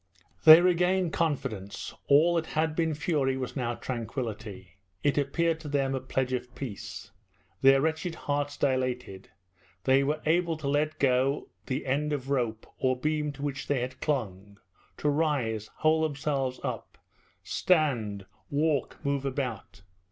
[0.45, 1.93] They regained confidence.
[2.07, 4.79] All that had been fury was now tranquillity.
[5.03, 7.11] It appeared to them a pledge of peace.
[7.61, 9.29] Their wretched hearts dilated.
[9.83, 13.81] They were able to let go the end of rope or beam to which they
[13.81, 14.57] had clung,
[14.97, 16.97] to rise, hold themselves up,
[17.43, 19.83] stand, walk, move about.